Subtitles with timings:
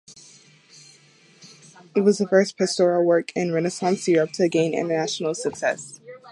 [1.95, 5.99] It was the first "pastoral" work in Renaissance Europe to gain international success.